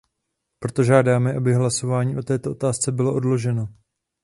Proto 0.59 0.83
žádáme, 0.83 1.33
aby 1.35 1.53
hlasování 1.53 2.17
o 2.17 2.21
této 2.21 2.51
otázce 2.51 2.91
bylo 2.91 3.15
odloženo. 3.15 3.67